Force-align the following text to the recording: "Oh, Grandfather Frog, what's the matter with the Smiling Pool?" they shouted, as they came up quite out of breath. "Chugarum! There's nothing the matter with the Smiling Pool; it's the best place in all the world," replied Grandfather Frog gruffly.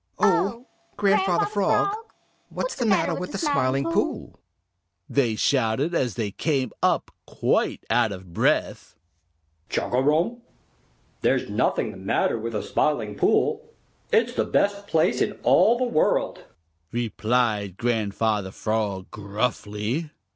"Oh, 0.17 0.65
Grandfather 0.97 1.45
Frog, 1.45 1.95
what's 2.49 2.73
the 2.73 2.87
matter 2.87 3.13
with 3.13 3.33
the 3.33 3.37
Smiling 3.37 3.83
Pool?" 3.83 4.39
they 5.07 5.35
shouted, 5.35 5.93
as 5.93 6.15
they 6.15 6.31
came 6.31 6.71
up 6.81 7.11
quite 7.27 7.83
out 7.87 8.11
of 8.11 8.33
breath. 8.33 8.95
"Chugarum! 9.69 10.41
There's 11.21 11.51
nothing 11.51 11.91
the 11.91 11.97
matter 11.97 12.39
with 12.39 12.53
the 12.53 12.63
Smiling 12.63 13.13
Pool; 13.13 13.69
it's 14.11 14.33
the 14.33 14.43
best 14.43 14.87
place 14.87 15.21
in 15.21 15.33
all 15.43 15.77
the 15.77 15.83
world," 15.85 16.45
replied 16.91 17.77
Grandfather 17.77 18.49
Frog 18.49 19.05
gruffly. 19.11 20.09